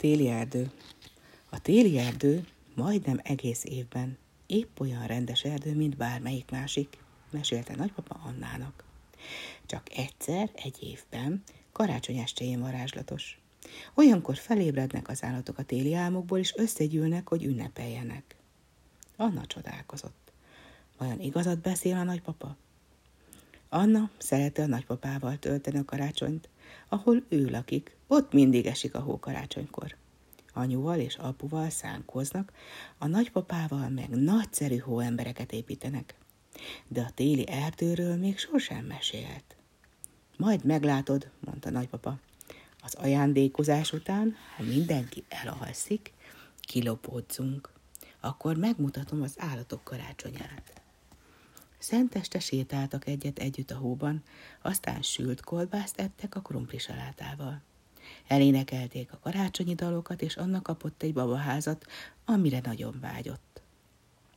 Téli 0.00 0.28
erdő. 0.28 0.70
A 1.50 1.62
téli 1.62 1.98
erdő 1.98 2.46
majdnem 2.74 3.20
egész 3.22 3.64
évben 3.64 4.18
épp 4.46 4.80
olyan 4.80 5.06
rendes 5.06 5.42
erdő, 5.42 5.74
mint 5.74 5.96
bármelyik 5.96 6.50
másik, 6.50 6.98
mesélte 7.30 7.76
nagypapa 7.76 8.20
Annának. 8.24 8.84
Csak 9.66 9.96
egyszer 9.96 10.50
egy 10.54 10.76
évben 10.82 11.42
karácsony 11.72 12.16
estéjén 12.16 12.60
varázslatos. 12.60 13.40
Olyankor 13.94 14.36
felébrednek 14.36 15.08
az 15.08 15.22
állatok 15.22 15.58
a 15.58 15.62
téli 15.62 15.94
álmokból, 15.94 16.38
és 16.38 16.54
összegyűlnek, 16.56 17.28
hogy 17.28 17.44
ünnepeljenek. 17.44 18.36
Anna 19.16 19.46
csodálkozott. 19.46 20.32
Vajon 20.98 21.20
igazat 21.20 21.58
beszél 21.58 21.96
a 21.96 22.02
nagypapa? 22.02 22.56
Anna 23.68 24.10
szerette 24.18 24.62
a 24.62 24.66
nagypapával 24.66 25.38
tölteni 25.38 25.78
a 25.78 25.84
karácsonyt, 25.84 26.48
ahol 26.88 27.24
ő 27.28 27.50
lakik, 27.50 27.98
ott 28.10 28.32
mindig 28.32 28.66
esik 28.66 28.94
a 28.94 29.00
hó 29.00 29.18
karácsonykor. 29.18 29.96
Anyuval 30.52 30.98
és 30.98 31.14
apuval 31.14 31.70
szánkoznak, 31.70 32.52
a 32.98 33.06
nagypapával 33.06 33.88
meg 33.88 34.08
nagyszerű 34.08 34.76
hóembereket 34.76 35.52
építenek. 35.52 36.14
De 36.88 37.00
a 37.00 37.10
téli 37.14 37.48
erdőről 37.48 38.16
még 38.16 38.38
sosem 38.38 38.84
mesélt. 38.84 39.56
Majd 40.36 40.64
meglátod, 40.64 41.30
mondta 41.40 41.70
nagypapa. 41.70 42.18
Az 42.82 42.94
ajándékozás 42.94 43.92
után, 43.92 44.36
ha 44.56 44.62
mindenki 44.62 45.24
elalszik, 45.28 46.12
kilopódzunk. 46.60 47.70
Akkor 48.20 48.56
megmutatom 48.56 49.22
az 49.22 49.34
állatok 49.38 49.84
karácsonyát. 49.84 50.82
Szenteste 51.78 52.38
sétáltak 52.38 53.06
egyet 53.06 53.38
együtt 53.38 53.70
a 53.70 53.76
hóban, 53.76 54.22
aztán 54.62 55.02
sült 55.02 55.40
kolbászt 55.40 56.00
ettek 56.00 56.34
a 56.34 56.40
krumpli 56.40 56.78
salátával. 56.78 57.62
Elénekelték 58.26 59.12
a 59.12 59.18
karácsonyi 59.18 59.74
dalokat, 59.74 60.22
és 60.22 60.36
annak 60.36 60.62
kapott 60.62 61.02
egy 61.02 61.12
babaházat, 61.12 61.86
amire 62.24 62.60
nagyon 62.62 62.98
vágyott. 63.00 63.62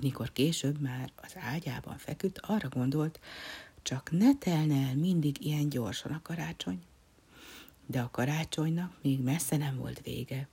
Mikor 0.00 0.32
később 0.32 0.80
már 0.80 1.12
az 1.16 1.32
ágyában 1.36 1.98
feküdt, 1.98 2.38
arra 2.38 2.68
gondolt, 2.68 3.20
csak 3.82 4.10
ne 4.10 4.34
telne 4.38 4.86
el 4.88 4.94
mindig 4.94 5.44
ilyen 5.44 5.68
gyorsan 5.68 6.12
a 6.12 6.22
karácsony. 6.22 6.82
De 7.86 8.00
a 8.00 8.10
karácsonynak 8.10 8.92
még 9.02 9.20
messze 9.20 9.56
nem 9.56 9.76
volt 9.76 10.00
vége. 10.00 10.48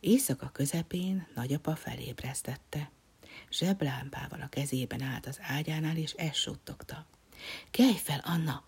Éjszaka 0.00 0.48
közepén 0.52 1.26
nagyapa 1.34 1.76
felébresztette. 1.76 2.90
Zseblámpával 3.50 4.40
a 4.40 4.48
kezében 4.48 5.02
állt 5.02 5.26
az 5.26 5.38
ágyánál, 5.42 5.96
és 5.96 6.12
ezt 6.12 6.34
suttogta. 6.34 7.06
Kelj 7.70 7.96
fel, 7.96 8.20
Anna! 8.24 8.64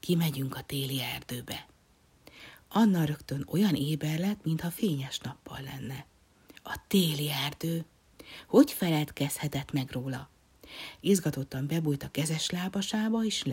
Kimegyünk 0.00 0.56
a 0.56 0.62
téli 0.62 1.02
erdőbe. 1.02 1.66
Anna 2.76 3.04
rögtön 3.04 3.46
olyan 3.50 3.74
éber 3.74 4.18
lett, 4.18 4.44
mintha 4.44 4.70
fényes 4.70 5.18
nappal 5.18 5.58
lenne. 5.60 6.06
A 6.62 6.80
téli 6.88 7.30
erdő! 7.30 7.84
Hogy 8.46 8.72
feledkezhetett 8.72 9.72
meg 9.72 9.90
róla? 9.90 10.28
Izgatottan 11.00 11.66
bebújt 11.66 12.02
a 12.02 12.10
kezes 12.10 12.50
lábasába, 12.50 13.24
és 13.24 13.44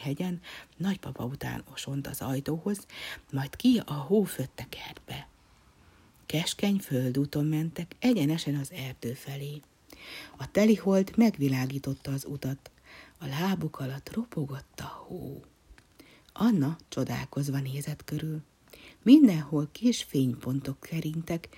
hegyen 0.00 0.40
nagypapa 0.76 1.24
után 1.24 1.64
osont 1.72 2.06
az 2.06 2.20
ajtóhoz, 2.20 2.86
majd 3.32 3.56
ki 3.56 3.82
a 3.84 3.92
hófötte 3.94 4.66
kertbe. 4.68 5.28
Keskeny 6.26 6.78
földúton 6.78 7.44
mentek 7.44 7.96
egyenesen 7.98 8.54
az 8.54 8.72
erdő 8.72 9.14
felé. 9.14 9.60
A 10.36 10.50
telihold 10.50 11.12
megvilágította 11.16 12.12
az 12.12 12.24
utat, 12.24 12.70
a 13.18 13.26
lábuk 13.26 13.78
alatt 13.78 14.12
ropogott 14.12 14.80
a 14.80 15.04
hó. 15.06 15.44
Anna 16.32 16.76
csodálkozva 16.88 17.58
nézett 17.58 18.04
körül. 18.04 18.42
Mindenhol 19.06 19.68
kis 19.72 20.02
fénypontok 20.02 20.80
kerintek, 20.80 21.48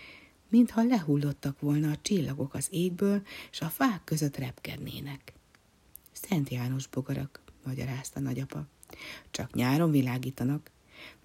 mintha 0.49 0.83
lehullottak 0.83 1.61
volna 1.61 1.91
a 1.91 1.99
csillagok 2.03 2.55
az 2.55 2.69
égből, 2.71 3.23
és 3.51 3.61
a 3.61 3.69
fák 3.69 4.05
között 4.05 4.37
repkednének. 4.37 5.33
Szent 6.13 6.49
János 6.49 6.87
bogarak, 6.87 7.42
magyarázta 7.64 8.20
nagyapa. 8.20 8.67
Csak 9.31 9.55
nyáron 9.55 9.91
világítanak, 9.91 10.70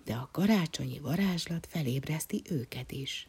de 0.05 0.13
a 0.13 0.29
karácsonyi 0.31 0.99
varázslat 0.99 1.67
felébreszti 1.69 2.41
őket 2.49 2.91
is. 2.91 3.27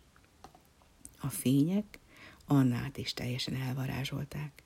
A 1.21 1.29
fények 1.29 1.99
Annát 2.47 2.97
is 2.97 3.15
teljesen 3.15 3.55
elvarázsolták. 3.55 4.63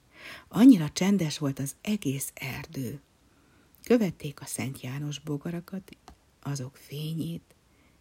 Annyira 0.49 0.91
csendes 0.91 1.39
volt 1.39 1.59
az 1.59 1.75
egész 1.81 2.31
erdő. 2.35 3.01
Követték 3.85 4.41
a 4.41 4.47
Szent 4.47 4.81
János 4.81 5.19
bogarakat, 5.19 5.97
azok 6.43 6.77
fényét, 6.77 7.57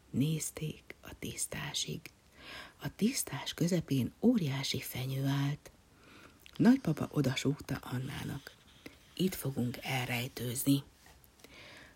nézték 0.10 0.96
a 1.02 1.12
tisztásig. 1.20 2.02
A 2.82 2.96
tisztás 2.96 3.54
közepén 3.54 4.14
óriási 4.22 4.82
fenyő 4.82 5.26
állt. 5.26 5.72
Nagypapa 6.56 7.08
odasúgta 7.12 7.76
Annának. 7.76 8.56
Itt 9.14 9.36
fogunk 9.36 9.78
elrejtőzni. 9.82 10.84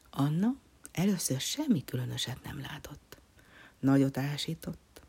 Anna 0.10 0.56
először 0.92 1.40
semmi 1.40 1.84
különöset 1.86 2.44
nem 2.44 2.60
látott. 2.60 3.18
Nagyot 3.80 4.18
ásított, 4.18 5.02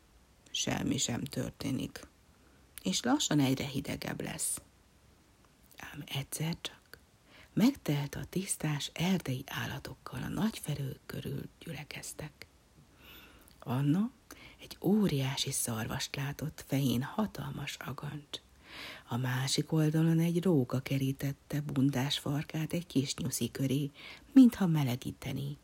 semmi 0.51 0.97
sem 0.97 1.23
történik, 1.23 1.99
és 2.83 3.01
lassan 3.01 3.39
egyre 3.39 3.65
hidegebb 3.65 4.21
lesz. 4.21 4.61
Ám 5.77 6.03
egyszer 6.05 6.57
csak 6.61 6.83
megtelt 7.53 8.15
a 8.15 8.25
tisztás 8.29 8.91
erdei 8.93 9.43
állatokkal, 9.47 10.23
a 10.23 10.27
nagyferők 10.27 10.99
körül 11.05 11.41
gyülekeztek. 11.59 12.47
Anna 13.65 14.11
egy 14.59 14.77
óriási 14.81 15.51
szarvast 15.51 16.15
látott, 16.15 16.63
fején 16.67 17.03
hatalmas 17.03 17.77
agancs. 17.85 18.41
A 19.07 19.17
másik 19.17 19.71
oldalon 19.71 20.19
egy 20.19 20.43
róka 20.43 20.79
kerítette 20.79 21.61
bundás 21.61 22.19
farkát 22.19 22.73
egy 22.73 22.87
kis 22.87 23.15
nyuszi 23.15 23.51
köré, 23.51 23.91
mintha 24.31 24.67
melegíteni. 24.67 25.57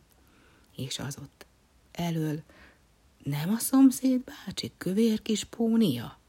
És 0.75 0.99
az 0.99 1.17
ott 1.17 1.45
elől 1.91 2.43
nem 3.23 3.49
a 3.49 3.57
szomszéd 3.57 4.23
bácsi 4.23 4.71
kövér 4.77 5.21
kis 5.21 5.43
pónia? 5.43 6.19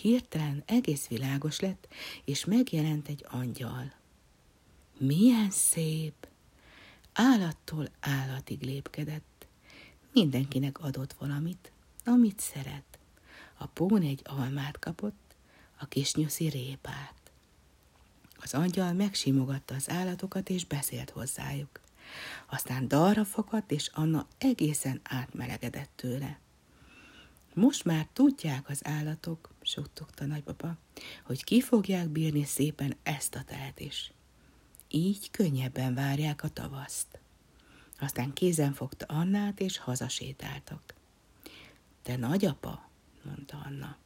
Hirtelen 0.00 0.62
egész 0.66 1.06
világos 1.06 1.60
lett, 1.60 1.88
és 2.24 2.44
megjelent 2.44 3.08
egy 3.08 3.26
angyal. 3.28 3.92
Milyen 4.98 5.50
szép! 5.50 6.28
Állattól 7.12 7.88
állatig 8.00 8.62
lépkedett, 8.62 9.35
mindenkinek 10.16 10.78
adott 10.78 11.12
valamit, 11.12 11.72
amit 12.04 12.40
szeret. 12.40 12.98
A 13.58 13.66
pón 13.66 14.02
egy 14.02 14.20
almát 14.24 14.78
kapott, 14.78 15.34
a 15.78 15.86
kis 15.86 16.14
nyuszi 16.14 16.48
répát. 16.48 17.14
Az 18.36 18.54
angyal 18.54 18.92
megsimogatta 18.92 19.74
az 19.74 19.90
állatokat, 19.90 20.48
és 20.48 20.64
beszélt 20.64 21.10
hozzájuk. 21.10 21.80
Aztán 22.46 22.88
dalra 22.88 23.24
fakadt, 23.24 23.70
és 23.70 23.90
Anna 23.94 24.26
egészen 24.38 25.00
átmelegedett 25.02 25.90
tőle. 25.96 26.38
Most 27.54 27.84
már 27.84 28.08
tudják 28.12 28.68
az 28.68 28.86
állatok, 28.86 29.50
suttogta 29.62 30.24
nagypapa, 30.26 30.76
hogy 31.24 31.44
ki 31.44 31.60
fogják 31.60 32.08
bírni 32.08 32.44
szépen 32.44 32.96
ezt 33.02 33.34
a 33.34 33.44
telet 33.44 33.80
is. 33.80 34.12
Így 34.88 35.30
könnyebben 35.30 35.94
várják 35.94 36.42
a 36.42 36.48
tavaszt. 36.48 37.18
Aztán 37.98 38.32
kézen 38.32 38.72
fogta 38.72 39.04
Annát, 39.08 39.60
és 39.60 39.78
hazasétáltak. 39.78 40.94
Te 42.02 42.16
nagyapa, 42.16 42.88
mondta 43.22 43.62
Anna, 43.64 43.96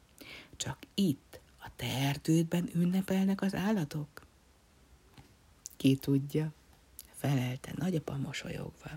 csak 0.55 0.77
itt, 0.93 1.39
a 1.59 1.69
te 1.75 1.85
erdődben 1.85 2.69
ünnepelnek 2.73 3.41
az 3.41 3.55
állatok? 3.55 4.25
Ki 5.77 5.95
tudja, 5.95 6.51
felelte 7.13 7.71
nagyapa 7.75 8.17
mosolyogva. 8.17 8.89